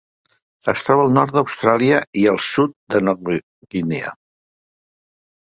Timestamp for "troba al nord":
0.85-1.35